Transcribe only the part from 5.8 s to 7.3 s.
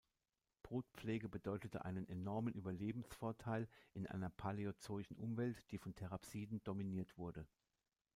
Therapsiden dominiert